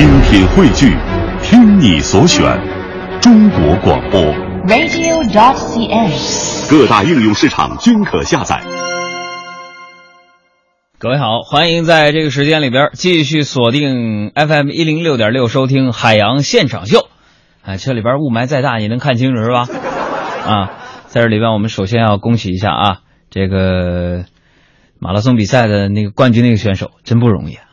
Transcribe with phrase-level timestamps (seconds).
[0.00, 0.96] 精品汇聚，
[1.42, 2.42] 听你所选，
[3.20, 4.18] 中国广播。
[4.66, 6.70] radio.dot.cn，。
[6.70, 8.62] 各大应用市场均可下载。
[10.98, 17.06] 各位好，欢迎在这个时间里边继续锁定 FM 一零六点六收听海洋现场秀。
[17.62, 19.68] 啊，这里边雾霾再大也能看清楚是吧？
[20.46, 20.70] 啊，
[21.08, 24.24] 在这里边我们首先要恭喜一下啊，这个
[24.98, 27.64] 马拉松比赛的那个冠军那个选手真不容易啊！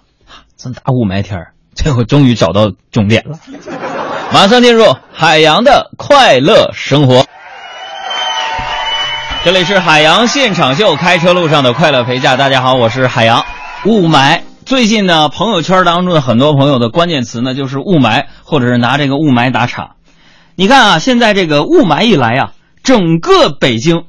[0.57, 3.39] 这么大雾霾天儿，最后终于找到终点了。
[4.33, 4.83] 马上进入
[5.13, 7.25] 海洋的快乐生活。
[9.45, 12.35] 这里是海洋现场秀，开车路上的快乐陪驾。
[12.35, 13.45] 大家好，我是海洋。
[13.85, 19.91] 雾霾，最近呢，朋友圈当中的很多朋友的关键词呢，就是雾霾，或者是拿这个雾霾打岔。
[20.55, 22.51] 你看啊，现在这个雾霾一来啊，
[22.83, 24.03] 整个北京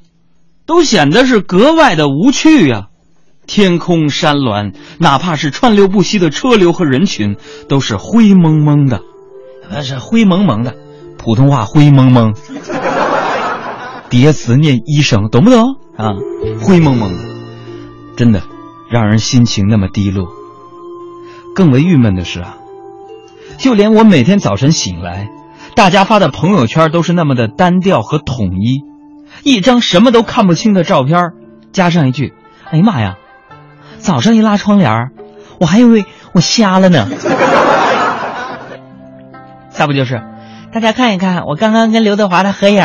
[0.66, 2.87] 都显得是格外的无趣呀、
[3.48, 9.00] 天空山峦，哪怕是川流不息的车流和人群，都是灰蒙蒙的，
[9.70, 10.76] 那是灰蒙蒙的，
[11.16, 12.34] 普通话灰蒙蒙。
[14.10, 16.12] 叠词念一声，懂不懂啊？
[16.60, 17.24] 灰蒙蒙的，
[18.16, 18.42] 真的
[18.90, 20.28] 让人心情那么低落。
[21.54, 22.58] 更为郁闷的是啊，
[23.56, 25.30] 就连我每天早晨醒来，
[25.74, 28.82] 大家发的朋友圈都是那么的单调和统一，
[29.42, 31.32] 一张什么都看不清的照片，
[31.72, 32.34] 加上一句
[32.70, 33.16] ：“哎呀妈呀，
[33.98, 35.10] 早上一拉窗帘，
[35.60, 37.08] 我还以为我瞎了呢。”
[39.70, 40.20] 再不就是，
[40.72, 42.84] 大家看一看我刚刚跟刘德华的合影。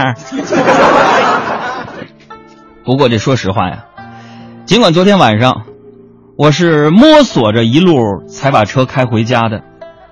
[2.86, 3.86] 不过这说实话呀，
[4.66, 5.64] 尽管昨天晚上
[6.38, 9.64] 我是摸索着一路才把车开回家的，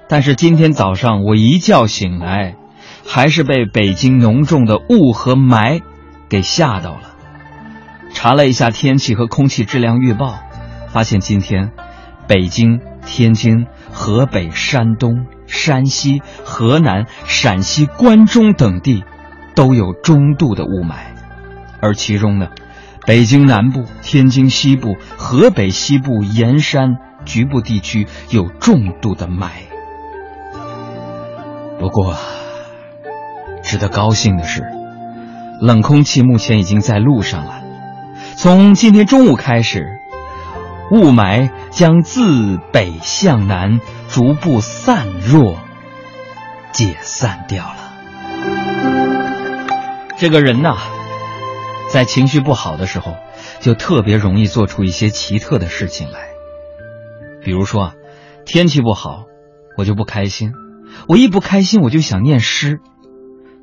[0.08, 2.56] 但是今天早上我一觉醒来，
[3.06, 5.82] 还是被北京浓重的雾和霾
[6.30, 7.02] 给吓到了。
[8.14, 10.36] 查了一下天气和空气质量预报，
[10.92, 11.72] 发现今天
[12.28, 19.04] 北京、天津、河北、山东、山西、河南、陕西、关中等地
[19.56, 20.96] 都有中度的雾霾，
[21.82, 22.50] 而其中呢，
[23.06, 29.50] 北京南部、天津西部、河北西部沿山局部地区有重度的霾。
[31.80, 32.16] 不过，
[33.64, 34.64] 值得高兴的是，
[35.60, 37.62] 冷空气目前已经在路上了。
[38.36, 39.88] 从今天中午开始，
[40.92, 43.80] 雾霾将自北向南
[44.10, 45.58] 逐步散弱、
[46.74, 47.78] 解散掉了。
[50.18, 50.76] 这个人呐，
[51.90, 53.16] 在情绪不好的时候，
[53.62, 56.28] 就特别容易做出一些奇特的事情来。
[57.42, 57.94] 比如说啊，
[58.46, 59.24] 天气不好，
[59.78, 60.52] 我就不开心，
[61.08, 62.82] 我一不开心我就想念诗。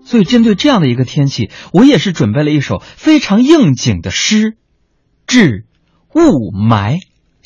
[0.02, 4.52] 所以针对这样的一个天气，我也是准备了一首非常应景的诗，
[5.26, 5.66] 《致
[6.14, 6.94] 雾霾》，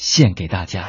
[0.03, 0.89] 献给大家。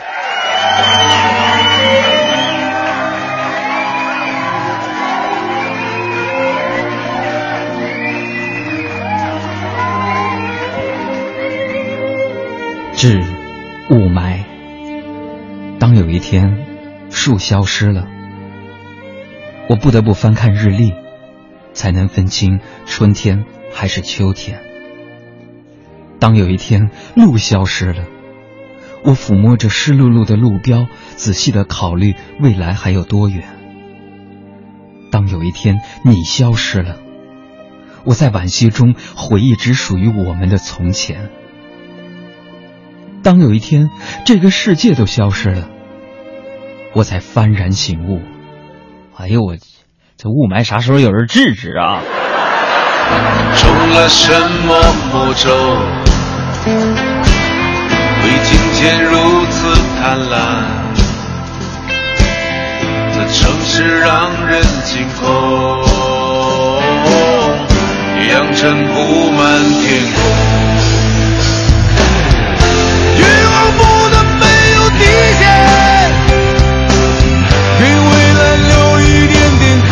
[12.96, 13.22] 致
[13.92, 14.44] 雾霾。
[15.80, 16.66] 当有一天，
[17.12, 18.08] 树消失了，
[19.70, 20.92] 我不得不翻看日历，
[21.74, 24.60] 才能分清春天还是秋天。
[26.20, 28.06] 当有一天路消失了，
[29.04, 33.44] 我抚摸着湿漉漉的路标，仔细的考虑未来还有多远。
[35.12, 36.98] 当有一天你消失了，
[38.06, 41.30] 我在惋惜中回忆只属于我们的从前。
[43.22, 43.90] 当有一天
[44.26, 45.70] 这个世界都消失了，
[46.94, 48.22] 我才幡然醒悟。
[49.16, 49.56] 哎呦我，
[50.18, 52.02] 这雾霾啥时候有人制止啊？
[53.56, 54.32] 中了什
[54.66, 54.82] 么
[55.12, 55.52] 魔咒，
[58.24, 59.12] 会今天如
[59.48, 60.34] 此贪婪？
[63.14, 65.28] 这城市让人惊恐，
[68.30, 69.42] 扬尘布满
[69.82, 70.18] 天空。
[73.18, 74.42] 欲望不能没
[74.76, 75.02] 有底
[75.40, 75.44] 线，
[77.78, 78.10] 给未
[78.40, 78.72] 来留
[79.02, 79.64] 一点点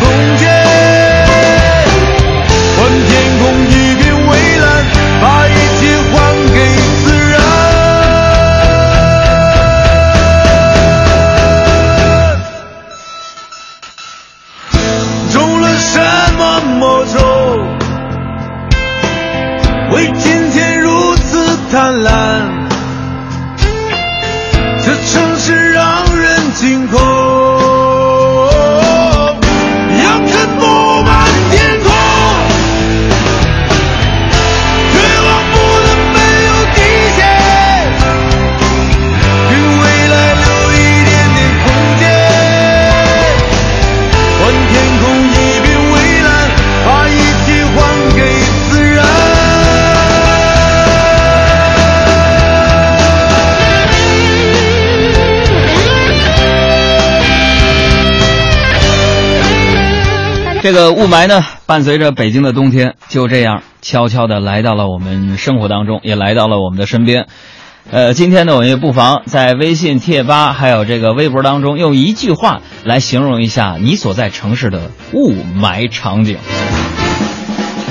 [16.82, 17.16] 莫愁，
[19.94, 22.41] 为今天如此贪婪。
[60.62, 67.26] 这个雾霾呢，伴随着北京的冬天，就这样悄悄的来到了我们生活当中，也来到了我们的身边。
[67.90, 76.38] 呃，今天呢，我们也不妨在微信贴吧还有这个微博当中，用一句话来形容一下你所在城市的雾霾场景。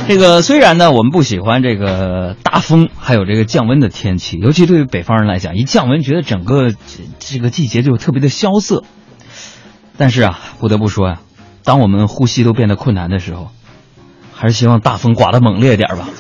[0.08, 6.78] 这个虽然呢，我们不喜欢这个大风还有这个降温的天气，尤其对于北方人来讲，一降温觉得整个这
[7.20, 8.86] 这个季节就特别的萧瑟。
[9.98, 11.20] 但是啊，不得不说呀、
[11.64, 13.50] 当我们呼吸都变得困难的时候，
[14.34, 16.08] 还是希望大风刮得猛烈点吧。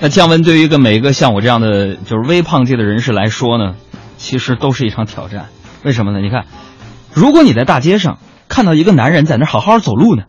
[0.00, 3.76] 那降温对于一个每一个像我这样的就是微胖界的人士来说呢，
[4.16, 5.46] 其实都是一场挑战。
[5.84, 6.18] 为什么呢？
[6.20, 6.46] 你看，
[7.12, 8.18] 如果你在大街上
[8.48, 10.24] 看到一个男人在那好好走路呢，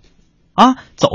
[0.53, 1.07] 啊，走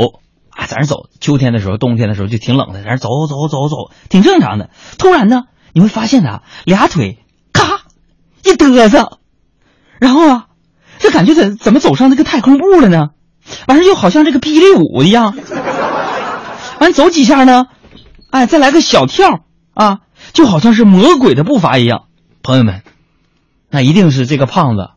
[0.50, 4.70] 啊，在那走，秋天的时候、冬天的时候就挺冷的，在那走走走走，挺正常的。
[4.98, 7.18] 突然呢，你会发现他，俩腿
[7.52, 7.82] 咔
[8.44, 9.18] 一嘚瑟，
[10.00, 10.46] 然后啊，
[10.98, 13.10] 这感觉怎怎么走上这个太空步了呢？
[13.66, 15.34] 完事又好像这个霹雳舞一样，
[16.80, 17.66] 完走几下呢，
[18.30, 19.40] 哎，再来个小跳
[19.72, 20.00] 啊，
[20.34, 22.02] 就好像是魔鬼的步伐一样。
[22.42, 22.82] 朋友们，
[23.70, 24.90] 那一定是这个胖子，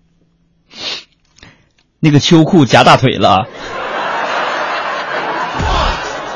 [2.02, 3.48] 那个秋裤夹大腿了。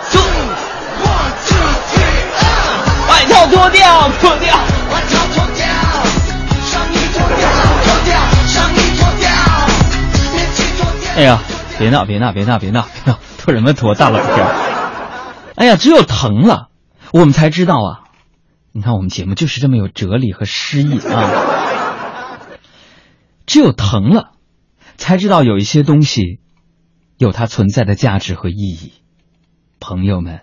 [0.10, 0.20] 就
[3.10, 4.44] 外套脱掉，脱掉。
[11.16, 11.42] 哎呀，
[11.80, 13.96] 别闹，别闹，别闹，别闹，别闹，脱什么脱？
[13.96, 14.48] 大冷天。
[15.56, 16.68] 哎呀，只有疼了，
[17.14, 18.04] 我们才知道啊。
[18.74, 21.32] 你看我们节目就是这么有哲理和诗意啊。
[23.46, 24.32] 只有疼了，
[24.98, 26.42] 才知道有一些东西
[27.18, 28.92] 有它存在的价值和意义。
[29.80, 30.42] 朋友们，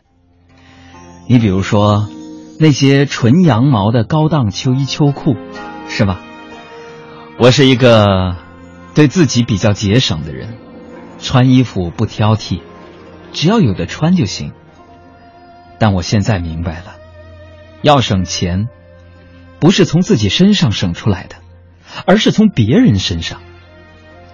[1.29, 2.09] 你比如说
[2.59, 5.37] 那些纯羊毛的高档秋衣秋裤，
[5.89, 6.21] 是吧？
[7.39, 8.37] 我是一个
[8.95, 10.59] 对自己比较节省的人，
[11.23, 12.61] 穿衣服不挑剔，
[13.33, 14.53] 只要有的穿就行。
[15.79, 16.97] 但我现在明白了，
[17.81, 18.69] 要省钱，
[19.59, 21.37] 不是从自己身上省出来的，
[22.05, 23.41] 而是从别人身上。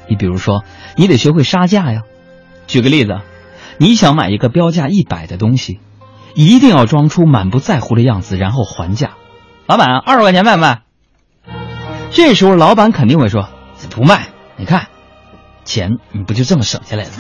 [0.09, 0.65] 你比如说，
[0.97, 2.03] 你得学会杀价呀。
[2.67, 3.21] 举个例子，
[3.79, 5.81] 你想买一个标价一百的东西，
[6.35, 9.13] 一定要装出满不在乎的样子，然后还价。
[9.67, 10.83] 老板，二十块钱卖不卖？
[12.11, 13.51] 这时候老板肯定会说
[13.91, 14.29] 不卖。
[14.57, 14.89] 你看，
[15.69, 17.11] 钱你不就这么省下来的？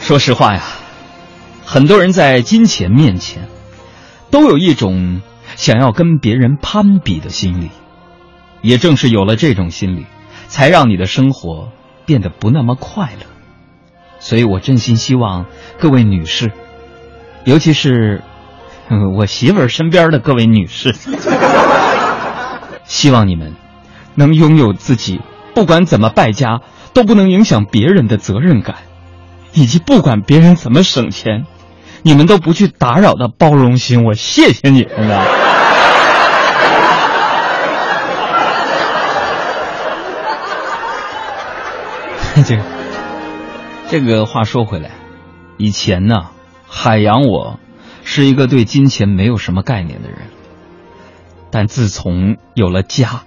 [0.00, 0.60] 说实话呀，
[1.64, 3.48] 很多人在金钱面前，
[4.30, 5.22] 都有一种
[5.56, 7.70] 想要跟别人攀比的心理。
[8.60, 10.04] 也正是有了这种心理，
[10.46, 11.70] 才让你的生活
[12.04, 13.24] 变得不那么快乐。
[14.18, 15.46] 所以我真心希望
[15.78, 16.52] 各位女士，
[17.44, 18.22] 尤其是、
[19.16, 20.94] 我媳妇儿身边的各位女士，
[22.84, 23.54] 希望你们
[24.14, 25.20] 能拥有自己
[25.54, 26.60] 不管怎么败家
[26.92, 28.76] 都不能影响别人的责任感，
[29.52, 31.46] 以及不管别人怎么省钱，
[32.02, 34.04] 你们都不去打扰的包容心。
[34.04, 35.24] 我谢谢你们啊！
[42.44, 42.62] 这个
[43.88, 44.90] 这个话说回来，
[45.56, 46.30] 以前呢，
[46.66, 47.60] 海洋我
[48.02, 50.18] 是一个对金钱没有什么概念的人，
[51.52, 53.22] 但自从有了家，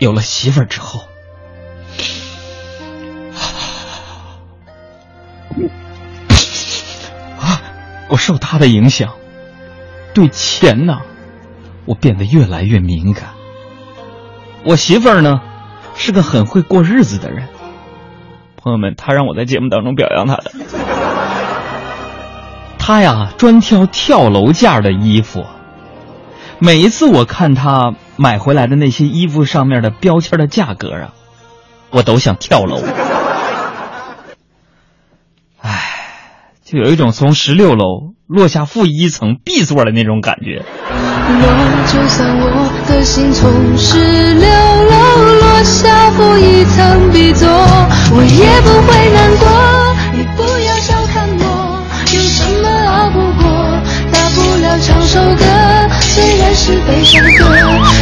[0.00, 1.04] 有了媳妇儿之后，
[7.38, 7.60] 啊，
[8.08, 9.12] 我受她的影响，
[10.14, 11.02] 对钱呢，
[11.84, 13.28] 我变得越来越敏感。
[14.64, 15.42] 我媳妇儿呢，
[15.94, 17.46] 是个很会过日子的人。
[18.56, 20.50] 朋友们，她让我在节目当中表扬她的。
[22.78, 25.44] 她呀，专挑跳楼价的衣服。
[26.58, 31.14] 每一次我看她买回来的那些衣服上面的标签的价格啊，
[31.88, 32.82] 我都想跳楼。
[35.62, 35.80] 唉，
[36.62, 40.62] 就有一种从十六楼落下负一层 B 座的那种感觉。
[41.32, 49.79] 我就算我的心从十六楼落下负一层 B 座，我也不会难过。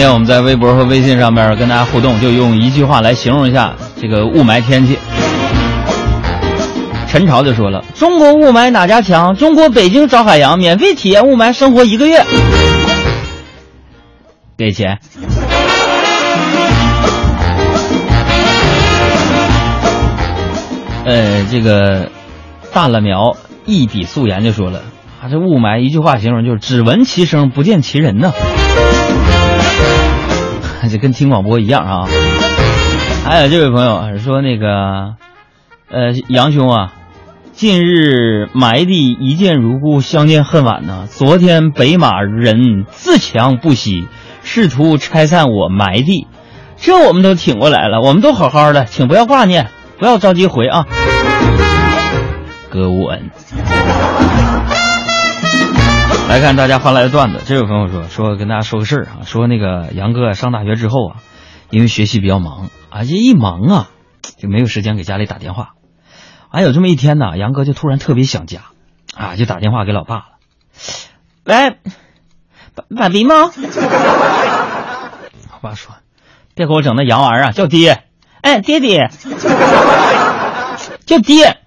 [0.05, 4.99] 天我们在微博和微信上面跟大家互动，就用一句话来形容一下这个雾霾天气。
[7.07, 9.35] 陈朝就说了：“中国雾霾哪家强？
[9.35, 12.23] 中国北京找海洋，免费体验雾霾生活一个月，
[14.55, 14.99] 给钱。”
[21.03, 22.11] 呃，这个
[22.71, 23.35] 大了苗
[23.65, 24.83] 一笔素颜就说了
[25.19, 28.31] ：“啊，这雾霾一句话形容就是只闻其声不见其人呐。”
[30.89, 32.07] 这跟听广播一样啊。
[33.25, 35.15] 还有这位朋友说那个，
[35.89, 36.93] 呃，杨兄啊，
[37.53, 41.07] 近日埋地一见如故，相见恨晚呐。
[41.09, 44.07] 昨天北马人自强不息，
[44.43, 46.27] 试图拆散我埋地，
[46.77, 50.85] 这我们都挺过来了，我们都好好的，请不要挂念，不要着急回啊。
[52.69, 53.31] 歌舞恩。
[56.27, 61.15] 来看大家发来的段子，这位朋友说说跟大家说个事儿啊，说那个杨哥上大学之后啊，
[61.69, 63.89] 因为学习比较忙啊，这一忙啊
[64.37, 65.73] 就没有时间给家里打电话。
[66.51, 68.61] 还有这么一天呢，杨哥就突然特别想家，
[69.15, 70.25] 啊，就打电话给老爸了。
[71.45, 71.77] 喂，
[72.73, 73.51] 爸爸比吗？
[75.53, 75.95] 我爸说，
[76.55, 78.03] 别给我整那洋玩意儿啊，叫爹。
[78.41, 79.09] 哎，爹爹，
[81.05, 81.57] 叫爹，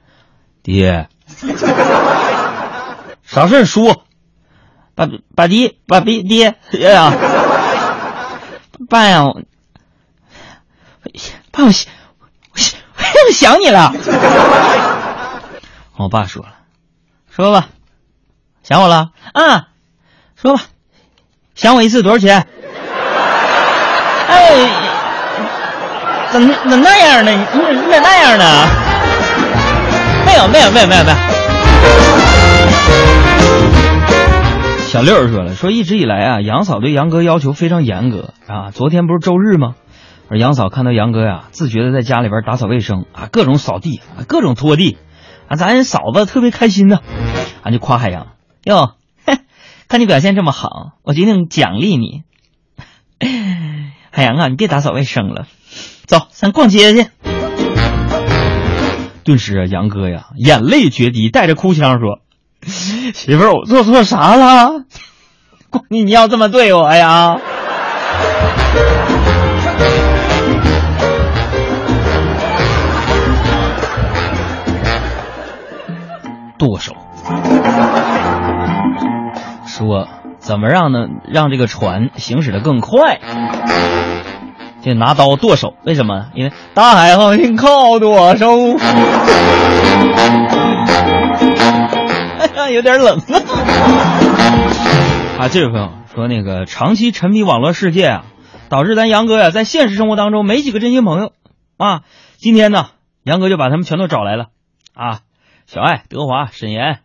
[0.62, 1.08] 爹，
[3.22, 4.02] 啥事儿说。
[4.98, 7.12] 爸爸爹爸爹爹呀，
[8.90, 9.34] 爸呀，我
[11.52, 11.92] 爸我想
[12.52, 12.80] 我想
[13.28, 13.94] 我想你了。
[15.94, 16.48] 我爸说了，
[17.30, 17.68] 说吧，
[18.64, 19.68] 想我了啊，
[20.34, 20.64] 说吧，
[21.54, 22.44] 想我一次多少钱？
[24.26, 24.68] 哎，
[26.32, 27.30] 怎么怎么那样呢？
[27.30, 28.66] 你你咋那样呢？
[30.26, 31.47] 没有没有没有没有没有。
[34.88, 38.70] 小六说了，说一直以来啊，杨嫂对杨哥要求非常严格啊。
[38.70, 39.74] 昨天不是周日吗？
[40.30, 44.96] 而杨嫂看到杨哥呀，自觉的在家里边打扫卫生啊，各种扫地啊，各种拖地
[45.46, 47.00] 啊，咱嫂子特别开心呢，
[47.62, 48.28] 俺就夸海洋
[48.64, 48.94] 哟，
[49.26, 49.34] 嘿
[49.88, 52.22] 看你表现这么好，我决定奖励你。
[54.10, 55.46] 海洋啊，你别打扫卫生了，
[56.06, 57.10] 走，咱逛街去。
[59.22, 62.20] 顿时啊，杨哥呀，眼泪决堤，带着哭腔说。
[63.14, 64.84] 媳妇儿，我做错啥了？
[65.88, 67.38] 你你要这么对我呀？
[76.58, 76.92] 剁手，
[79.66, 80.08] 说
[80.38, 81.06] 怎么让呢？
[81.28, 83.20] 让这个船行驶的更快？
[84.82, 86.26] 就拿刀剁手，为什么？
[86.34, 88.76] 因为大海航行靠剁手。
[92.72, 93.18] 有点冷
[95.38, 95.48] 啊！
[95.48, 98.24] 这位朋友说，那个长期沉迷网络世界啊，
[98.68, 101.32] 导致咱杨哥呀，在现实生活当中没几个真心朋友
[101.76, 102.02] 啊。
[102.36, 102.90] 今天呢，
[103.22, 104.46] 杨哥就把他们全都找来了
[104.94, 105.20] 啊，
[105.66, 107.00] 小爱、德华、沈岩，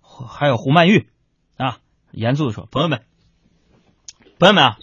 [0.00, 1.08] 还有胡曼玉
[1.56, 1.78] 啊。
[2.10, 3.02] 严肃的说，朋友们，
[4.38, 4.78] 朋友们啊，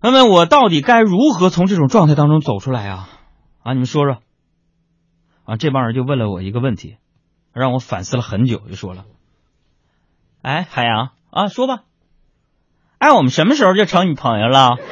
[0.00, 3.08] 朋友们，我到底该如何从这种状态当中走出来啊？
[3.62, 4.18] 啊，你们说说。
[5.44, 6.96] 啊，这帮人就问了我一个问题。
[7.60, 9.04] 让我反思了很久，就说了
[10.42, 11.84] ：“哎，海洋啊，说吧，
[12.98, 14.76] 哎，我们什么时候就成女朋友了？”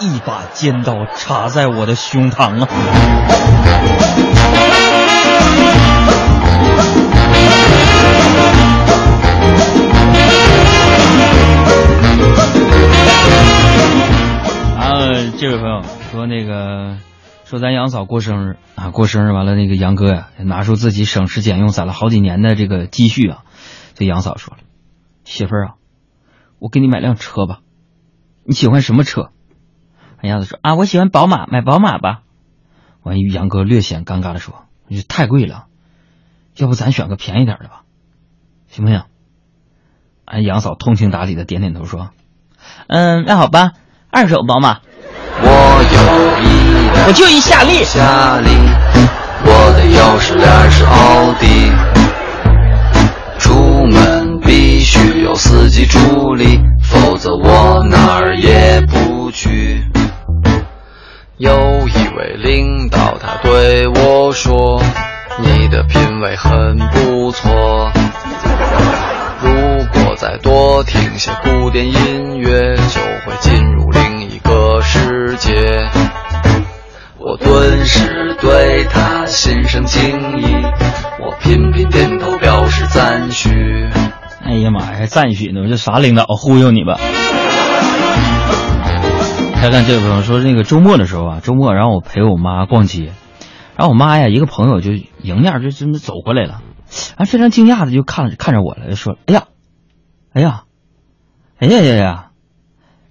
[0.00, 2.68] 一把尖刀插在我的胸膛啊！
[14.78, 14.88] 啊，
[15.38, 16.96] 这位朋友说那个
[17.52, 23.44] 说咱杨嫂过生日啊，过生日完了，那个杨哥呀，拿出自己省吃俭用攒了好几年的这个积蓄啊，
[23.94, 24.62] 对杨嫂说了
[25.24, 25.74] ：“媳妇儿啊，
[26.58, 27.60] 我给你买辆车吧，
[28.42, 29.32] 你喜欢什么车？”
[30.24, 32.22] 杨子说：“啊，我喜欢宝马，买宝马吧。”
[33.04, 34.64] 完，杨哥略显尴尬的说
[35.06, 35.66] ：“太贵了，
[36.56, 37.82] 要不咱选个便宜点的吧，
[38.66, 39.02] 行不行？”
[40.24, 42.12] 哎，杨嫂通情达理的点点头说
[42.88, 43.72] ：“嗯，那好吧，
[44.10, 44.80] 二手宝马。”
[45.44, 45.48] 我
[45.92, 45.98] 有
[46.42, 48.50] 一辆我就一夏利，夏利，
[49.44, 51.72] 我的钥匙链是奥迪。
[53.38, 59.82] 出门必须有司机助理，否则我哪儿也不去。
[61.38, 61.52] 有
[61.88, 64.80] 一位领导，他对我说
[65.42, 67.90] ：“你的品味很不错。
[69.42, 69.50] 如
[69.92, 73.61] 果再多听些古典音乐，就会进
[74.42, 75.88] 个世界。”
[77.24, 80.44] 我顿时对他心生敬意，
[81.20, 83.88] 我频频点头表示赞许。
[84.44, 85.68] 哎呀妈呀，赞许呢？
[85.68, 86.98] 这啥领导忽悠你吧？
[89.54, 93.12] 看看这位朋友说，那个周末的时候啊，周末然后我陪我妈逛街，
[93.76, 96.60] 然后我妈呀，一个朋友就迎面就真的走过来了，
[97.16, 99.44] 啊，非常惊讶的就看看着我了，就说：“哎呀，
[100.32, 100.64] 哎呀，
[101.60, 102.21] 哎呀呀呀，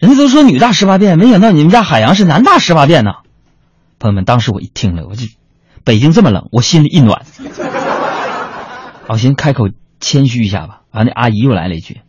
[0.02, 3.12] 人家都说女大十八变，没想到你们家海洋是男大十八变呢。”
[4.00, 5.28] 朋友们，当时我一听了，我就
[5.84, 7.22] 北京这么冷，我心里一暖，
[9.08, 9.66] 我寻思开口
[10.00, 10.80] 谦虚一下吧。
[10.90, 12.02] 完，那阿姨又来了一句：“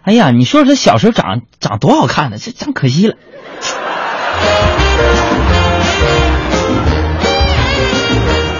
[0.00, 3.16] 哎呀，你说他小时候长长多好看呢，这长可惜了。”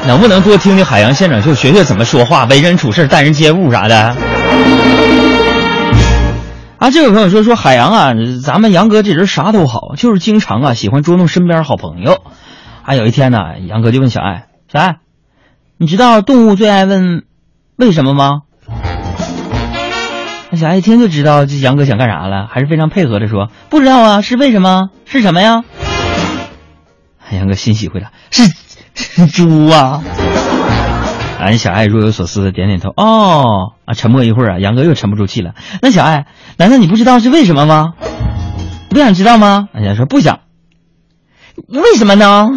[0.06, 4.14] 能不能多听听海洋现场秀，学学怎么说话、为人处事、待人接物啥的？
[6.84, 8.12] 啊，这位朋友说说海洋啊，
[8.44, 12.22] 咱们杨哥这人啥都好，就是经常啊喜欢捉弄身边好朋友。
[12.82, 14.96] 啊，有一天呢，杨哥就问小爱：“小爱，
[15.78, 17.24] 你知道动物最爱问
[17.76, 18.42] 为什么吗？”
[20.50, 24.90] 那小爱一听就知道这杨哥想干啥了，还是非常配合的说：“不知道啊，是为什么？
[25.06, 25.64] 是什么呀？”
[27.32, 28.42] 杨哥欣喜回答：“是
[28.92, 30.02] 是猪啊！”
[31.44, 32.88] 俺小爱若有所思的点点头。
[32.96, 35.52] 哦，啊，沉默一会儿啊，杨哥又沉不住气了。
[35.82, 36.24] 那小爱，
[36.56, 37.92] 难道你不知道是为什么吗？
[38.88, 39.68] 不想知道吗？
[39.74, 40.40] 俺家说不想。
[41.68, 42.48] 为什么呢？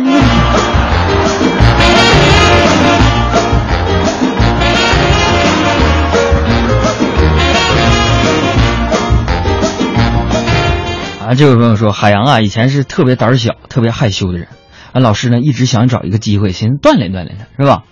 [11.27, 14.47] 啊，这位朋友说，海洋啊，以前是特别胆小、特别害羞的人。
[14.93, 17.83] 啊老师呢，一直想找一个机会，寻思锻炼锻炼他，是吧？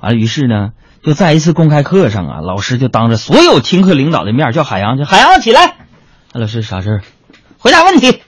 [0.00, 0.70] 完了，于是呢，
[1.02, 5.76] 就在一次公开课上啊，老师就当着所有听课领导的面叫海洋，叫海洋起来。
[6.32, 7.02] 老师啥事儿？
[7.58, 8.22] 回答问题。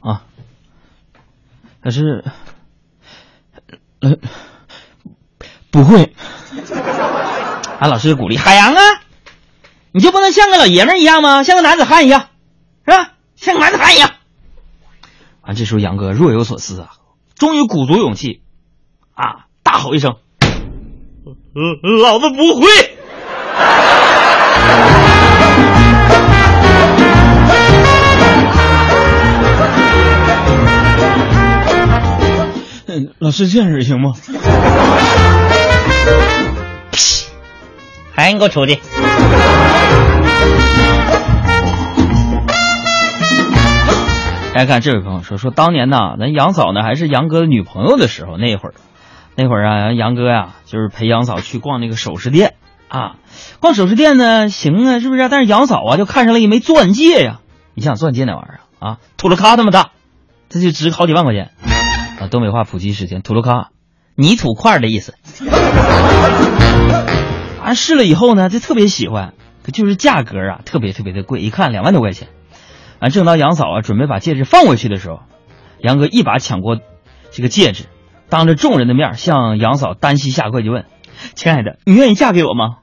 [0.00, 0.22] 啊，
[1.82, 2.24] 老师，
[4.00, 4.16] 呃，
[5.70, 6.14] 不会。
[7.78, 8.80] 俺老师就鼓励海洋啊，
[9.92, 11.42] 你就不能像个老爷们一样吗？
[11.42, 12.28] 像个男子汉一样，
[12.86, 13.12] 是吧？
[13.36, 14.10] 像个男子汉一样。
[15.42, 16.90] 完，这时候杨哥若有所思啊，
[17.34, 18.42] 终于鼓足勇气，
[19.14, 20.16] 啊，大吼一声：“，
[21.52, 22.66] 老子不会！”
[32.86, 34.12] 嗯，老师这样式行吗？
[38.12, 38.78] 还你给我出去！
[44.52, 48.74] 大家看这位朋友说说，当年呢，咱杨嫂呢还是杨哥的女朋友的时候，那会儿，
[49.36, 52.54] 那会儿啊，杨哥呀就是陪杨嫂去逛那个首饰店
[52.88, 53.16] 啊，
[53.60, 55.28] 逛首饰店呢行啊，是不是？
[55.28, 57.40] 但是杨嫂啊就看上了一枚钻戒呀，
[57.74, 59.92] 你想钻戒那玩意儿啊，土鲁卡那么大，
[60.48, 61.52] 这就值好几万块钱
[62.20, 62.26] 啊。
[62.28, 63.70] 东北话普及时间，土鲁卡，
[64.14, 65.14] 泥土块的意思。
[67.62, 69.32] 完 试了以后呢，就特别喜欢，
[69.64, 72.28] 可就是价格啊特别特别的贵，一看两万多块钱。
[73.00, 75.20] 完，正当杨嫂啊准备把戒指放回去的时候，
[75.78, 76.76] 杨哥一把抢过
[77.30, 77.84] 这个戒指，
[78.30, 80.84] 当着众人的面向杨嫂单膝下跪，就问
[81.34, 82.76] ：“亲爱的，你愿意嫁给我吗？”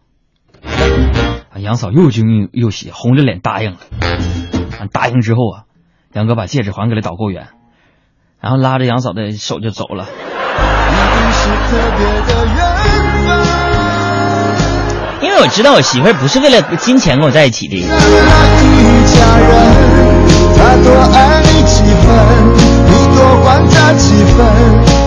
[1.55, 3.77] 啊，杨嫂又惊又喜，红着脸答应了。
[4.91, 5.63] 答应之后啊，
[6.13, 7.47] 杨哥把戒指还给了导购员，
[8.41, 10.05] 然后拉着杨嫂的手就走了。
[15.21, 17.81] 因为我知道我媳妇儿不是为了金钱跟我在一起的。
[20.57, 22.05] 他多爱你几分，
[22.85, 25.06] 你多还他几分。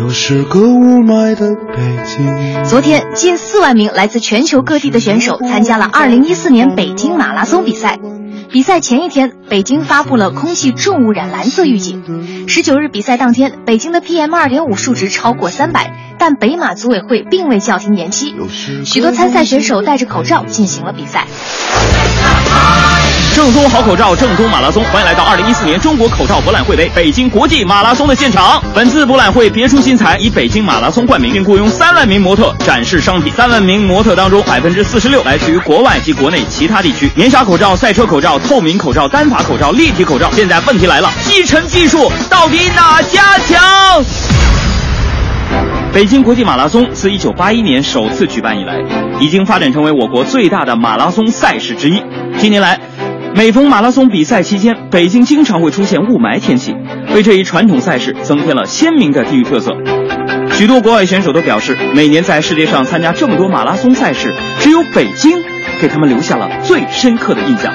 [0.00, 2.64] 又是个雾霾的北京。
[2.64, 8.00] 昨天，近四万名来自全球各地的选手参加了2014年北京马拉松比赛。
[8.50, 12.48] 比赛前一天，北京发布了空气重污染蓝色预警。
[12.48, 18.34] 十九日比赛当天，北京的 PM2.5 数值超过三百，但北马组委会并未叫停延期。
[18.86, 21.26] 许多参赛选手戴着口罩进行了比赛。
[23.34, 28.58] 正宗好口罩，正宗马拉松，欢迎来到二零一四年中国口罩博览会杯北京国际马拉松的现场。
[28.74, 33.30] 本次博览会别出心裁，以北京马拉松冠名，并雇佣三万名模特展示商品。
[33.34, 37.10] 三万名模特当中，百分之四十六来自于国外及国内其他地区。
[37.14, 40.30] 棉纱口罩、赛车口罩、透明口罩、单发口罩、立体口罩。
[40.32, 44.33] 现在问题来了，吸尘技术到底哪家强？
[45.94, 48.82] 北京国际马拉松自1981年首次举办以来，
[49.20, 52.02] 已经发展成为我国最大的马拉松赛事之一。
[52.36, 52.80] 近年来，
[53.36, 56.74] 每逢马拉松比赛期间，北京经常会出现雾霾天气，
[57.14, 59.70] 为这一传统赛事增添了鲜明的地域特色。
[60.50, 65.30] 许多国外选手都表示，每年在世界上参加这么多马拉松赛事，只有北京
[65.80, 67.72] 给他们留下了最深刻的印象。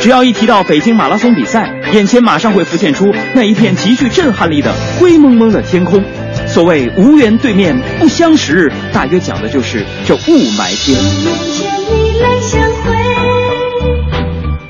[0.00, 6.04] 只要一提到北京马拉松比赛，眼前马上会浮现出那一片极具震撼力的灰蒙蒙的天空。
[6.54, 10.96] 所谓无缘对面不相识，大约讲的就是这雾霾天。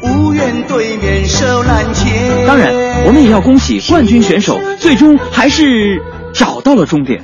[0.01, 2.47] 无缘对面手难牵。
[2.47, 2.73] 当然，
[3.05, 6.01] 我们也要恭喜冠军选手，最终还是
[6.33, 7.21] 找到了终点。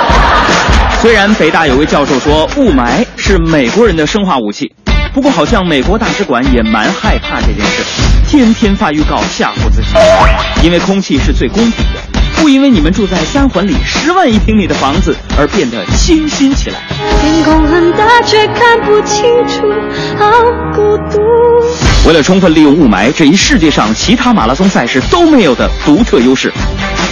[1.00, 4.70] 虽然北大有位教授说雾霾是美国人的生化武器，
[5.14, 7.82] 不过好像美国大使馆也蛮害怕这件事，
[8.28, 9.86] 天天发预告吓唬自己，
[10.62, 11.95] 因为空气是最公平的。
[12.36, 16.76] 不因为你们住在三环里十万一平米的房子而变得清新起来。
[17.20, 19.62] 天空很大，却看不清楚，
[20.16, 20.30] 好
[20.72, 21.20] 孤独。
[22.06, 26.52] 为了充分利用雾霾这一世界上其他马拉松赛事都没有的独特优势，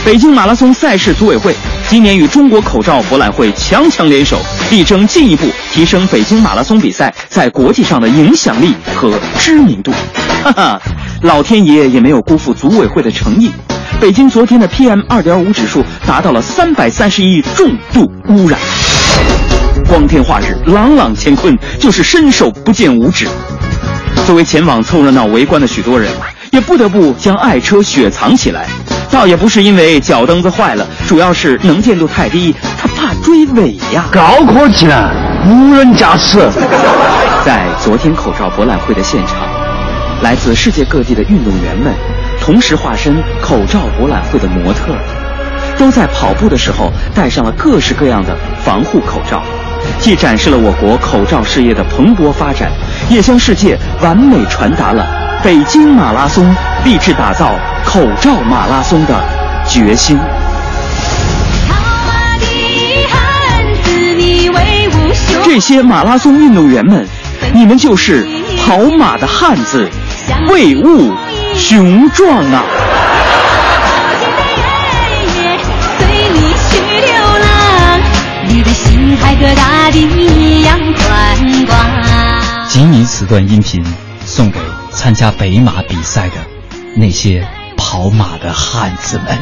[0.05, 1.53] 北京马拉松赛事组委会
[1.89, 4.39] 今年与中国口罩博览会强强联手，
[4.71, 9.91] 力争进一步提升北京马拉松比赛在国际上的影响力和知名度。
[10.45, 10.83] 哈哈，
[11.23, 13.51] 老天爷也没有辜负组委会的诚意。
[14.05, 18.61] 北京昨天的 PM 二点五指数达到了三百三十一重度污染，
[19.89, 23.27] 光天化日，朗朗乾坤，就是伸手不见五指。
[24.27, 26.13] 作为前往凑热闹围观的许多人，
[26.51, 28.67] 也不得不将爱车雪藏起来。
[29.11, 34.05] 倒也不是因为脚蹬子坏了，主要是能见度太低，他怕追尾呀。
[34.13, 35.11] 高科技呢，
[35.49, 36.47] 无人驾驶。
[37.43, 39.39] 在昨天口罩博览会的现场，
[40.21, 41.95] 来自世界各地的运动员们。
[42.45, 44.95] 同时化身口罩博览会的模特，
[45.79, 49.43] 都在跑步的时候戴上了各式各样的防护口罩，
[49.99, 52.71] 既展示了我国口罩事业的蓬勃发展，
[53.09, 55.07] 也向世界完美传达了
[55.43, 56.55] 北京马拉松
[56.85, 59.25] 立志打造口罩马拉松的
[59.67, 60.19] 决心。
[65.43, 67.09] 这些马拉松运动员们，
[67.55, 68.29] 你们就是
[68.59, 69.89] 跑马的汉子，
[70.51, 71.11] 威武！
[71.57, 72.63] 雄壮啊！
[75.99, 78.01] 随你去流浪，
[78.49, 81.79] 你的心还和大地一样宽广。
[82.69, 83.85] 仅以此段音频
[84.27, 84.59] 送给
[84.91, 86.35] 参加北马比赛的
[86.97, 89.39] 那些跑马的汉子们。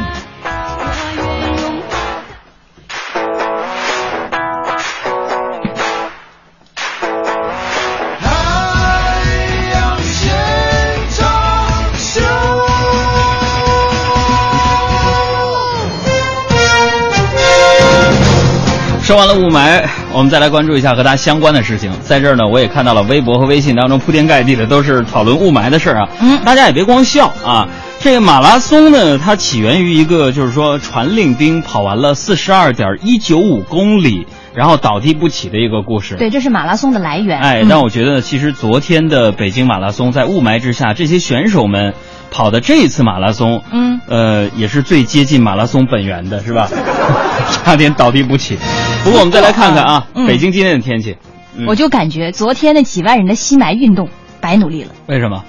[19.13, 21.93] 说完了雾霾，我们再来关注一下和它相关的事情。
[22.01, 26.09] 在这儿呢，我也看到了微博和微信当中铺天盖地的都是讨论雾霾的事儿啊。
[26.23, 27.69] 嗯大家也别光笑啊。
[28.01, 36.17] 这个马拉松呢，它起源于一个就是说传令兵跑完了四十二点一九五公里，然后倒地不起的一个故事。
[36.17, 37.39] 对，这是马拉松的来源。
[37.39, 41.93] 哎，嗯但我觉得其实昨天的北京马拉松在雾霾之下，这些选手们
[42.33, 46.67] 跑的这一次马拉松，嗯，呃，也是最接近马拉松本源的，是吧？
[47.53, 48.57] 差点倒地不起。
[49.05, 51.17] 不过我们再来看看啊，嗯北京今天的天气，
[51.57, 54.09] 嗯我就感觉昨天那几万人的吸霾运动
[54.41, 54.91] 白努力了。
[55.07, 55.45] 为什么？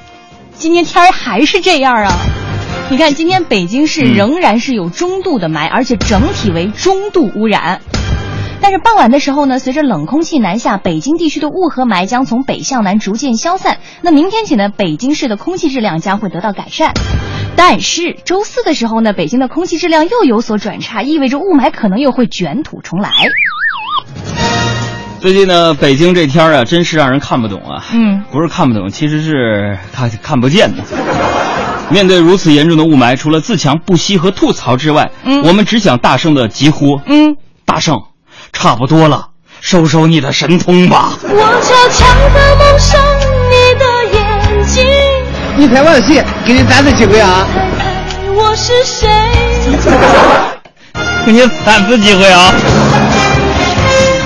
[0.55, 2.11] 今天天儿还是这样啊！
[2.89, 7.81] 你看，今天北京市嗯仍然是有中度的霾，而且整体为中度污染。
[8.63, 13.79] 但是傍晚的时候呢，随着冷空气南下，北京地区的雾和霾将从北向南逐渐消散。
[14.01, 16.93] 那明天起呢，北京市的空气质量将会得到改善。
[17.57, 23.09] 但是周四的时候呢，北京的空气质量又有所转差，意味着雾霾可能又会卷土重来。
[25.19, 27.83] 最近呢，北京这天儿啊，真是让人看不懂啊。
[27.91, 30.81] 嗯，不是看不懂，其实是看看不见的。
[31.89, 38.03] 面对如此严重的雾霾，除了自强不息和吐槽之外，嗯我们只想大声的疾呼：嗯，大圣，
[38.53, 39.27] 差不多了，
[39.59, 41.13] 收收你的神通吧！
[41.23, 42.99] 我悄悄的蒙上
[43.49, 44.85] 你的眼睛，
[45.57, 47.45] 你拍我的戏，给你三次机会啊！
[47.77, 49.09] 猜猜我是谁？
[51.25, 52.53] 给 你三次机会啊！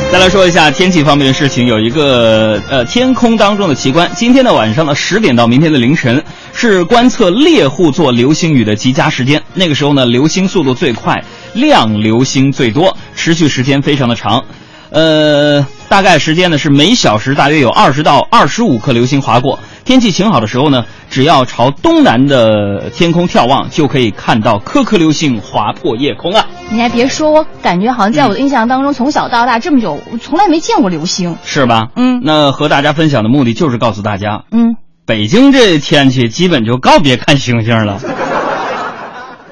[0.09, 4.09] 再来说一下天气方面的事情，有一个呃天空当中的奇观。
[4.15, 9.41] 今天的晚上的十点到明天的凌晨是观测猎户座流星雨的极佳时间。
[9.53, 11.21] 那个时候呢，流星速度最快，
[11.53, 14.43] 亮流星最多，持续时间非常的长。
[14.89, 19.59] 呃，大概时间呢是每小时大约有二十到二十五颗流星划过。
[19.83, 26.45] 天气晴好的时候呢，只要朝东南的天空眺望，就可以看到颗颗流星划破夜空啊！
[26.69, 31.37] 你还别说，我感觉好像在我的印象当中，从小到大这么久，我从来没见过流星。
[31.45, 31.87] 是吧？
[31.95, 37.97] 嗯那和大家分享的目的就是告诉大家，嗯，北京这天气基本就告别看星星了。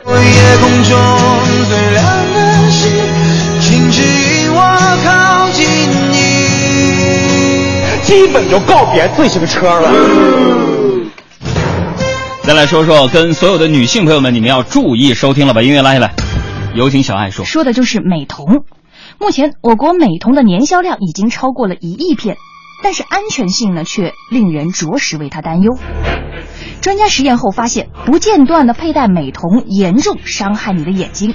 [0.08, 1.00] 夜空中
[1.70, 2.92] 最亮的星，
[3.62, 4.60] 请指引我
[5.06, 5.25] 靠近你。
[8.06, 9.92] 基本就告别自行车了。
[12.44, 16.14] 再来说说跟所有的女性朋友们，你们要注意收听了，把音乐拉下来。
[16.76, 17.44] 有请小爱说。
[17.44, 18.64] 说的就是美瞳。
[19.20, 22.38] 目前，我国美瞳的年销量已经超过了一亿片，
[22.84, 25.76] 但是安全性呢，却令人着实为它担忧。
[26.82, 31.34] 专家实验后发现，不间断的佩戴美瞳严重伤害你的眼睛。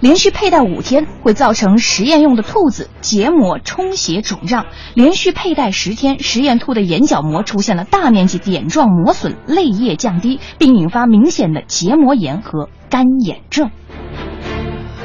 [0.00, 13.70] 连续佩戴五天会造成实验用的兔子结膜充血肿胀；连续佩戴十天，实验兔的眼角膜出现了大面积点状磨损，泪液降低，并引发明显的结膜炎和干眼症。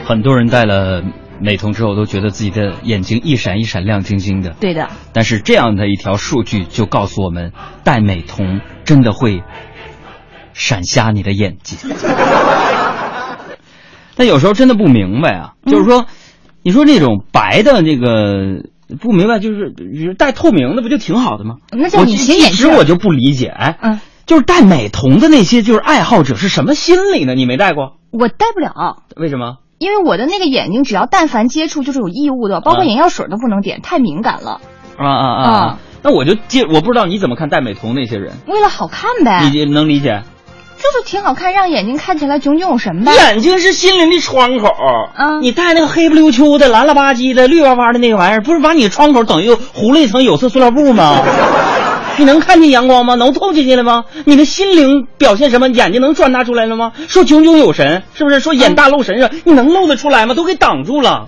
[0.06, 1.04] 很多人戴了
[1.39, 4.56] 美瞳之后，都觉得自己的眼睛一闪一闪亮晶晶的。
[4.60, 7.52] 对的，但是这样的一条数据就告诉我们，
[7.84, 9.43] 戴美瞳真的会
[10.58, 11.78] 闪瞎你的眼睛。
[14.15, 16.08] 但有时候真的不明白啊，就是说，
[16.63, 18.63] 你说那种白的那个
[19.00, 21.58] 不明白，就是就是戴透明的不就挺好的吗？
[21.72, 27.36] 那叫我隐形眼镜一直我就不理解，哎，嗯，就是戴美瞳的那些就是爱好者是什么心理呢？
[27.36, 27.98] 你没戴过？
[28.10, 29.04] 我戴不了。
[29.15, 29.58] 为什么？
[29.78, 34.60] 因为我的那个眼睛，只要但凡接触就是有异物的，包括啊眼药水都不能点，太敏感了。
[34.98, 35.52] 啊啊啊！
[35.52, 40.24] 啊那我就接，我不知道你怎么看戴美瞳那些人，为了好看呗，你能理解？
[40.78, 43.13] 就是挺好看，让眼睛看起来炯炯有神呗。
[43.13, 44.70] 眼睛是心灵的窗口。
[45.18, 51.22] 嗯你戴那个黑不溜秋的、蓝了吧唧的、绿哇哇的那个玩意儿，不是把你的窗口等于糊了一层有色塑料布吗？
[52.20, 53.16] 你能看见阳光吗？
[53.16, 54.06] 能透进去了吗？
[54.26, 55.68] 你的心灵表现什么？
[55.70, 56.92] 眼睛能转达出来了吗？
[57.08, 58.40] 说炯炯有神，是不是？
[58.40, 60.34] 说眼大露神是，你能露得出来吗？
[60.36, 61.28] 都给挡住了，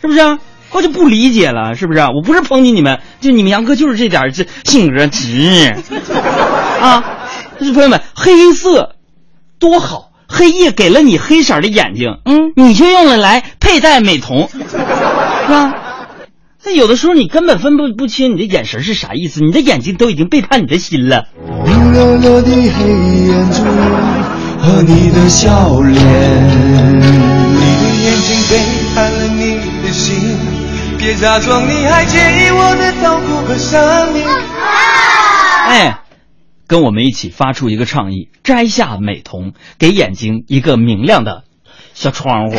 [0.00, 0.38] 是不是啊？
[0.70, 2.08] 我就不理解了，是不是啊？
[2.14, 5.74] 我不是抨击你们，就你们杨哥就是这点这性格直
[6.80, 7.04] 啊！
[7.58, 8.96] 就是朋友们，黑色
[9.58, 14.76] 多好，黑夜给了你黑色的眼睛，嗯你却用了来佩戴美瞳， 是
[15.48, 15.74] 吧？
[16.64, 21.26] 那有的时候你根本分不不清你的眼神是啥意思，你的眼睛都已经背叛你的心了。
[21.64, 23.64] 明亮亮的黑眼珠
[24.60, 28.58] 和你的笑脸，你的眼睛背
[28.94, 30.38] 叛了你的心，
[30.98, 33.54] 别假装你还介意我的痛苦和。
[35.64, 35.98] 哎，
[36.72, 41.42] 跟我们一起发出一个倡议：摘下美瞳，给眼睛一个明亮的
[41.92, 42.56] 小窗户。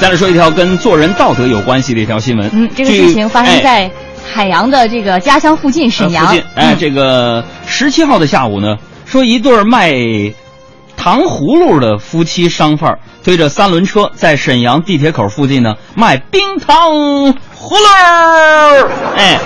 [0.00, 2.50] 再来说一条跟做人道德有关系的一条新闻。
[2.52, 3.90] 嗯，这个事情发生哎在
[4.28, 6.26] 海洋的这个家乡附近，沈阳。
[6.26, 9.92] 呃附近，哎，嗯这个十七号的下午呢，说一对儿卖
[10.96, 19.38] 糖葫芦的夫妻商贩推着三轮车在沈阳地铁口附近呢卖冰糖葫芦，哎，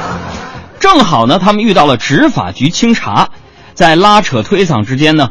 [0.79, 3.29] 正好呢他们遇到了执法局清查，
[3.75, 5.31] 在拉扯推搡之间呢，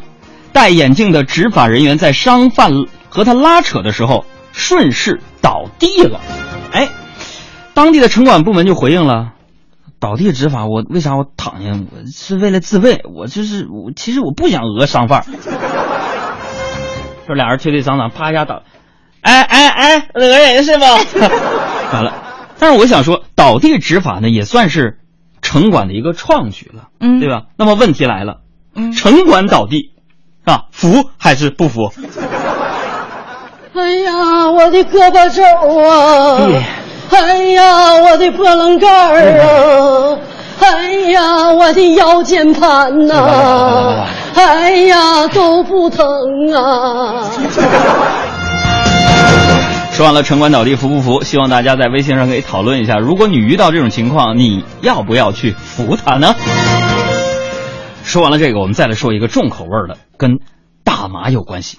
[0.53, 2.71] 戴眼镜的执法人员在商贩
[3.09, 6.19] 和他拉扯的时候顺势倒地了，
[6.71, 6.89] 哎，
[7.73, 9.29] 当地的城管部门就回应了。
[10.01, 11.71] 倒地执法，我为啥我躺下？
[11.71, 15.25] 我是为了自卫，我就是我，其实我不想讹商贩。
[17.29, 18.63] 说俩人推推搡搡，啪一下倒，
[19.21, 20.83] 哎哎哎，讹人是不？
[21.93, 22.13] 完了，
[22.57, 24.97] 但是我想说，倒地执法呢，也算是
[25.43, 27.43] 城管的一个创举了，嗯对吧？
[27.55, 28.37] 那么问题来了，
[28.75, 29.91] 嗯城管倒地，
[30.43, 31.91] 啊，服还是不服？
[33.75, 35.43] 哎呀，我的胳膊肘
[35.87, 36.49] 啊！
[37.11, 40.17] 哎哎呀，我的波棱盖儿啊！
[40.59, 46.05] 哎呀，我的腰间盘呐，哎呀，都不疼
[46.53, 47.29] 啊！
[49.91, 51.23] 说完了城管倒地服不服？
[51.23, 56.35] 希望大家在微信上可以讨论一下，如果你遇到这种情况，你要不要去扶他呢？
[58.03, 60.39] 说完了这个，我们再来说一个重口味的，跟
[60.83, 61.77] 大麻有关系。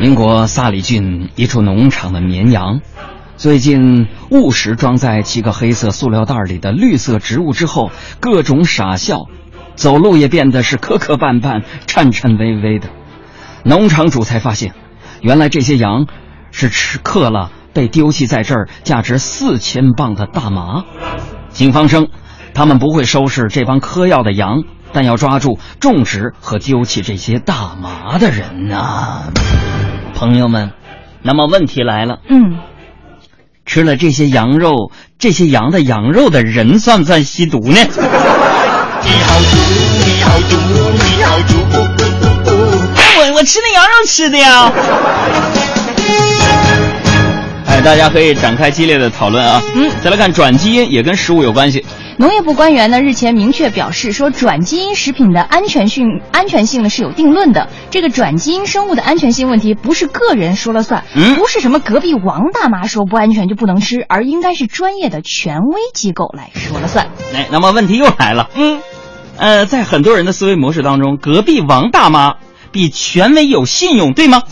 [0.00, 2.80] 英国萨里郡一处农场的绵羊，
[3.42, 9.22] 最近误食装在七个黑色塑料袋里的绿色植物之后，各种傻笑，
[9.74, 12.88] 走路也变得是磕磕绊绊、颤颤巍巍的。
[13.64, 14.74] 农场主才发现。
[15.22, 16.06] 原来这些羊
[16.52, 20.84] 是吃嗑了被丢弃在这儿价值四千磅的大麻。
[21.48, 22.10] 警方称，
[22.54, 29.32] 他们不会收拾这帮嗑药的羊，但要抓住种植和丢弃这些大麻的人呐。
[30.14, 30.70] 朋友们，
[31.22, 32.58] 那么问题来了，嗯，
[33.64, 37.76] 吃了这些羊肉、这些羊的羊肉的人算不算吸毒呢？
[39.04, 39.56] 你好毒，
[40.04, 40.56] 你好毒，
[40.92, 41.54] 你好毒。
[43.18, 44.72] 我我吃那羊肉吃的呀。
[47.72, 49.62] 哎，大家可以展开激烈的讨论啊。
[49.74, 51.82] 嗯，再来看转基因也跟食物有关系。
[52.18, 57.70] 农业部官员呢日前明确表示说，转基因食品的安全性安全性呢是有定论的。
[57.90, 67.06] 这个转基因生物的安全性问题不是个人说了算，嗯，不是什么隔壁王大妈说不安全就不能吃，而应该是专业的权威机构来说了算。
[67.34, 68.80] 哎，那么问题又来了，嗯，
[69.38, 72.34] 呃，在很多人的思维模式当中，隔壁王大妈。
[72.70, 74.44] 比权威有信用，对吗？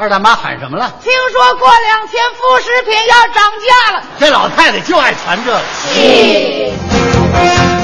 [0.00, 0.94] 二大妈喊什么了？
[1.02, 4.02] 听说过两天副食品要涨价了。
[4.18, 5.60] 这老太太就爱传这个。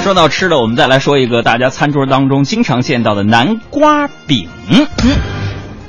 [0.02, 4.48] 说到吃的，我们再来说一个大家餐桌当中经常见到的南瓜饼。
[4.70, 4.87] 嗯。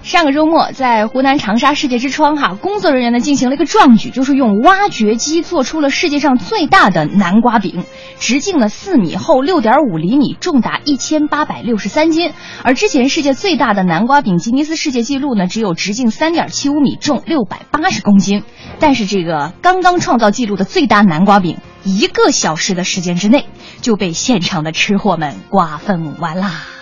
[0.08, 7.84] 上个周末，在湖南长沙世界之窗，哈，工作人员呢进行了一个壮举，就是用挖掘机做出了世界上最大的南瓜饼，
[8.18, 12.32] 直径呢四米，厚六点五厘米，重达一千八百六十三斤。
[12.64, 18.44] 而之前世界最大的南瓜饼吉尼斯世界纪录呢，只有直径三点七五米，重六百八十公斤。
[18.80, 23.46] 但是这个刚刚创造纪录的最大南瓜饼，一个小时的时间之内
[23.82, 26.77] 就被现场的吃货们瓜分完啦。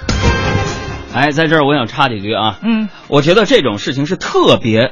[1.15, 2.59] 哎，在这儿我想插几句啊。
[2.61, 4.91] 嗯，我觉得这种事情是特别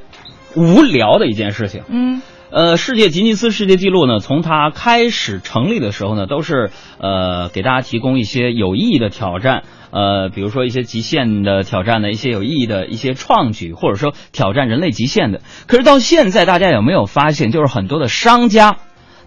[0.55, 1.83] 无聊的一件事情。
[1.89, 15.41] 嗯，呃，世界吉尼斯世界纪录呢，从它开始成立的时候呢，都是呃给大家提供一些有意义的挑战，呃，比如说一些极限的挑战的一些有意义的一些创举，或者说挑战人类极限的。
[15.67, 18.77] 可是到现在，大家有没有发现，就是很多的商家，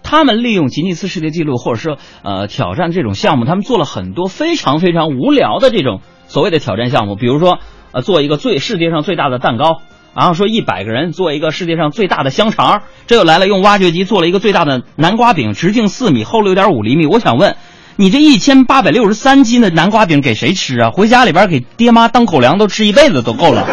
[0.01, 6.01] 他们利用吉尼斯世界纪录或者说呃挑战这种项目，他们做了很多非常非常无聊的这种。
[6.27, 7.59] 所谓的挑战项目，比如说，
[7.91, 9.81] 呃，做一个最世界上最大的蛋糕，
[10.15, 17.05] 然后说一百个人做一个世界上最大的香肠，这又来了，用挖掘机做了一个最大的南瓜饼，直径四米，厚六点五厘米。
[17.05, 17.55] 我想问，
[17.95, 20.91] 你这一千八百六十三斤的南瓜饼给谁吃啊？
[20.91, 23.65] 回家里边给爹妈当口粮都吃一辈子都够了。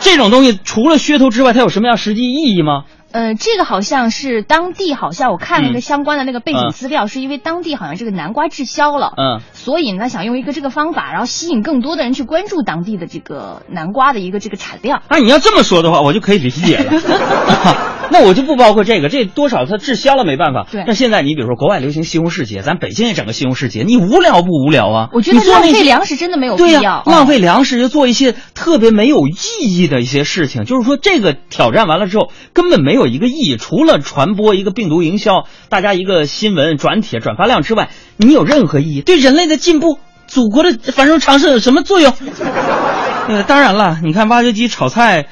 [0.00, 2.84] 这种东西除了噱头之外，它有什么样实际意义吗？
[3.14, 15.00] 呃，这个好像是当地，好像我看了一个相关的那个背景资料，是因为当地好像这个南瓜滞销了，嗯，所以呢想用一个这个方法，然后吸引更多的人去关注当地的这个南瓜的一个这个产量。
[15.06, 16.90] 啊，你要这么说的话，我就可以理解了。
[18.14, 20.68] 那我就不包括这个，这多少它滞销了没办法。
[20.70, 20.84] 对。
[20.86, 25.08] 那现在你比如说国外流行西红柿节，咱北京也整个西红柿节，你无聊不无聊啊？
[25.12, 26.68] 我觉得浪费粮食真的没有必要。
[26.68, 39.00] 对呀，浪费粮食就做一些特别没有意义的一些事情，就是说这个挑战完了之后根本没有一个意义，除了传播一个病毒营销，大家一个新闻转帖转发量之外，你有任何意义？
[39.00, 39.98] 对人类的进步、
[40.28, 42.14] 祖国的繁荣昌盛有什么作用？
[43.26, 45.26] 呃，当然了，你看挖掘机炒菜。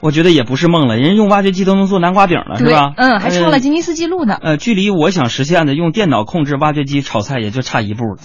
[0.00, 2.92] 我觉得也不是梦了，人家用挖掘机都能做南瓜饼了，是吧？
[2.96, 4.38] 嗯，还创了吉尼斯纪录呢。
[4.40, 8.18] 呃，距离我想实现的用电脑控制挖掘机炒菜也就差一步了。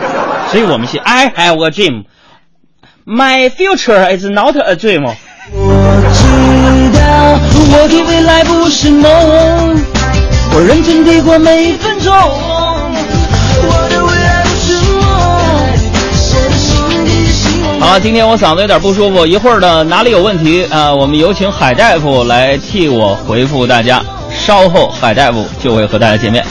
[0.52, 2.04] 所以我们写 I have a dream,
[3.06, 5.14] my future is not a dream。
[5.54, 6.22] 我知
[6.98, 7.40] 道
[7.74, 9.10] 我的未来不是梦，
[10.54, 12.12] 我认真地过每一分钟。
[18.00, 20.92] 今天我嗓子有点不舒服，一会儿呢哪里有问题啊？
[20.92, 24.02] 我们有请海大夫来替我回复大家。
[24.34, 26.42] 稍后海大夫就会和大家见面。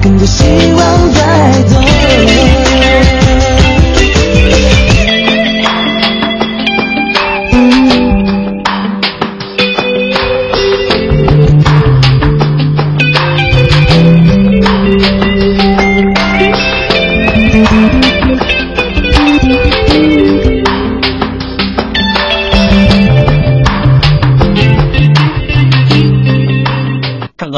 [0.00, 2.61] 跟着希望在动。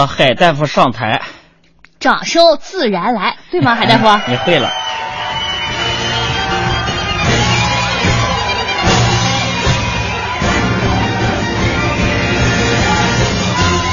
[0.04, 1.22] 个海大夫上台，
[1.98, 4.20] 掌声自然来，对吗，海大夫？
[4.30, 4.70] 你会了。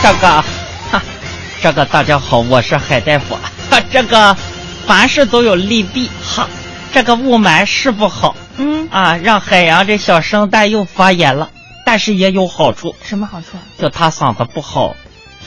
[0.03, 0.41] 这个，
[0.91, 1.01] 哈，
[1.61, 3.35] 这个大家好，我是海大夫。
[3.69, 4.35] 哈，这个
[4.85, 6.45] 凡事都有利弊，哈，
[6.91, 11.49] 这个雾霾是不好，嗯啊，让海洋这小声带又发炎了，
[11.85, 13.57] 但是也有好处，什么好处？
[13.77, 14.93] 就他嗓子不好，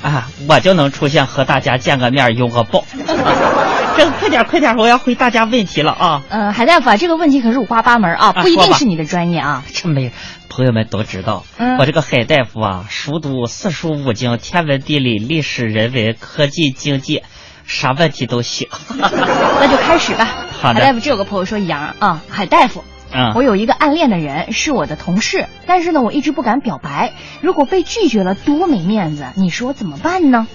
[0.04, 2.84] 啊，我就能出现和大家见个面拥个抱。
[3.96, 6.22] 这个快点快点，我要回大家问题了啊！
[6.28, 9.64] 呃，海大夫啊，这个问题可是五花八门啊，不一定是你的专业啊。
[9.72, 10.12] 这 没，
[10.50, 17.22] 朋友们都知道，嗯我这个海大夫啊，熟读四书五经、天文地理、历史人文、科技经济，
[17.64, 18.68] 啥问题都行。
[18.98, 20.28] 那就开始吧。
[20.60, 22.84] 好的海大夫，这有个朋友说杨啊，海大夫。
[23.16, 27.12] 嗯我有一个暗恋的人是我的同事，但是呢，我一直不敢表白。
[27.40, 29.26] 如果被拒绝了，多没面子！
[29.36, 30.48] 你说怎么办呢？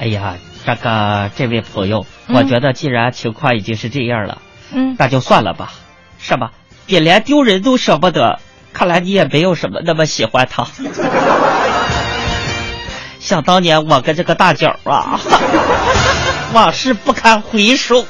[0.00, 4.38] 哎呀，这个这位朋友，嗯我觉得既然情况已经是这样了，
[4.72, 5.72] 嗯，那就算了吧，
[6.18, 6.52] 是吧？
[6.86, 8.38] 你连丢人都舍不得，
[8.72, 10.66] 看来你也没有什么那么喜欢他。
[13.18, 15.18] 想当年我跟这个大脚啊，
[16.52, 18.04] 往事不堪回首。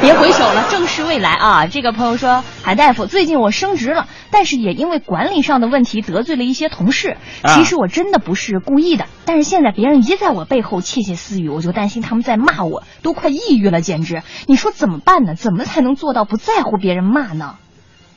[0.00, 1.66] 别回首了，正视未来啊！
[1.66, 7.16] 这个朋友说，海大夫，最近我升职了，但是也因为管理上的问题得罪了一些同事。
[7.42, 14.22] 啊其实我真的不是故意的，但是现在别人一在我背后窃窃私语，我就担心他们在骂我，都快抑郁了，简直！
[14.46, 15.34] 你说怎么办呢？
[15.34, 17.56] 怎么才能做到不在乎别人骂呢？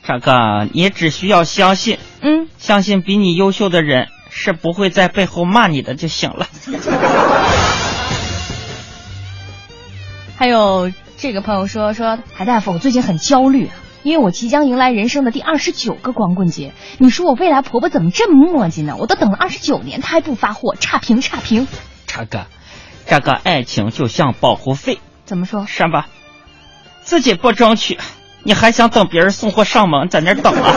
[0.04, 6.46] 这个你只需要相信，嗯，相信比你优秀的人是不会在背后骂你的就行了。
[10.38, 13.74] 还有这个朋友说说，海大夫，我最近很焦虑啊，
[14.04, 16.74] 因为我即将迎来人生的第二十九个光棍节。
[16.98, 18.94] 你说我未来婆婆怎么这么磨叽呢？
[19.00, 21.66] 我都等了二十九年，她还不发货，差评差评。
[22.06, 22.46] 这个，
[23.04, 25.66] 这个爱情就像保护费，怎么说？
[25.66, 26.06] 是吧？
[27.02, 27.98] 自己不争取，
[28.44, 30.72] 你还想等别人送货上门，在那等啊？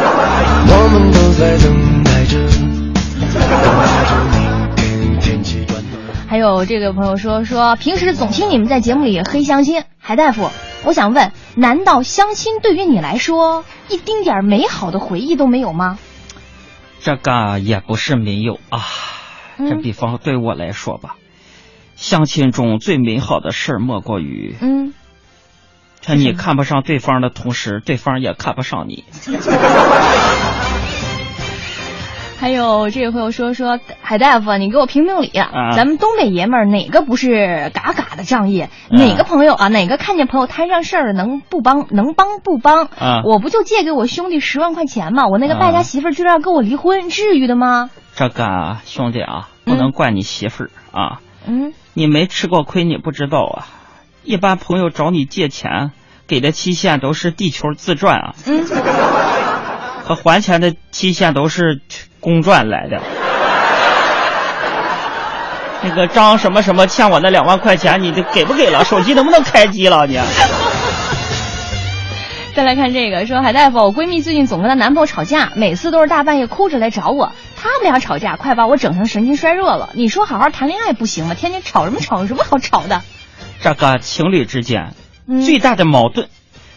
[6.31, 10.49] 还有这个朋友说说，平时总听你们在节目里黑相亲，海大夫，
[10.85, 15.99] 我想问，难道相亲对于你来说一丁点美好的回忆都没有吗？
[17.01, 18.79] 这个也不是没有啊。
[19.57, 21.17] 这嗯比方对我来说吧，
[21.97, 24.93] 相亲中最美好的事儿莫过于，嗯，
[25.99, 29.03] 趁你看不上对方的同时，对方也看不上你。
[32.41, 38.63] 还有这位朋友说说，海大夫，你给我评评理，啊咱们东北爷们儿哪个不是嘎嘎的仗义？
[38.89, 42.85] 嗯哪个朋友啊，哪个看见朋友摊上事儿了能不帮能帮不帮？
[42.85, 45.27] 啊我不就借给我兄弟十万块钱吗？
[45.27, 47.91] 我那个败家啊媳妇儿居然要跟我离婚，至于的吗？
[48.15, 53.67] 这个啊兄弟啊，不能怪你媳妇儿啊，嗯，你没吃过亏，你不知道啊。
[54.23, 55.91] 一般朋友找你借钱，
[56.25, 58.65] 给的期限都是地球自转啊，嗯，
[60.03, 61.81] 和还钱的期限都是
[62.21, 63.01] 公转来的。
[65.83, 68.85] 那个张什么什么欠我那两万块钱，你这给不给了？
[68.85, 70.19] 手机能不能开机了你？
[72.53, 77.31] 再来看这个，说海大夫，我闺蜜最近总跟她男朋友吵架，每次都是大半夜哭着来找我。
[77.55, 79.89] 他们俩吵架，快把我整成神经衰弱了。
[79.93, 81.33] 你说好好谈恋爱不行吗？
[81.33, 82.19] 天天吵什么吵？
[82.19, 83.01] 有什么好吵的？
[83.61, 84.93] 这个情侣之间
[85.27, 86.27] 嗯最大的矛盾，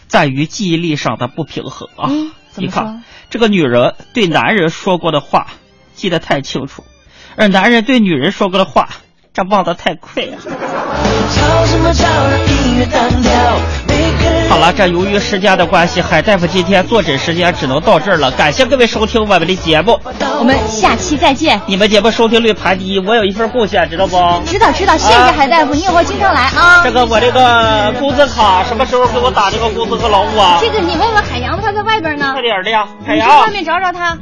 [0.07, 2.09] 在于记忆力上的不平衡啊。
[2.57, 5.47] 你看，这个女人对男人说过的话
[5.95, 6.85] 记得太清楚，
[7.37, 8.89] 而男人对女人说过的话，
[9.35, 10.37] 这忘得太快了。
[14.49, 18.31] 好了，这由于时间的关系，海大夫今天坐诊时间只能到这儿了。
[18.31, 19.99] 感谢各位收听我们的节目，
[20.39, 21.61] 我们下期再见。
[21.67, 24.17] 你们节目收听率排第一，我有一份贡献，知道不？
[24.47, 26.85] 知道知道，谢谢啊海大夫，你以后经常来啊。
[26.85, 30.59] 这个我这个工资卡什么时候给我打这个工资和劳务啊？
[30.61, 33.51] 这个你问问海洋，他在外边呢快，点的呀，海你去洋外。
[33.51, 34.17] 面找找他。